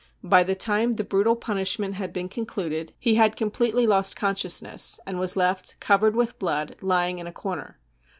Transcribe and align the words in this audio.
By 0.23 0.41
the 0.41 0.55
time 0.55 0.93
the 0.93 1.03
brutal 1.03 1.35
punish 1.35 1.77
ment 1.77 1.93
had 1.93 2.11
been 2.11 2.27
concluded 2.27 2.91
he 2.97 3.13
had 3.21 3.35
completely 3.35 3.85
lost 3.85 4.15
conscious 4.15 4.59
ness, 4.59 4.99
and 5.05 5.19
was 5.19 5.37
left, 5.37 5.79
covered 5.79 6.15
with 6.15 6.39
blood, 6.39 6.75
lying 6.81 7.19
in 7.19 7.27
a 7.27 7.31
corner. 7.31 7.77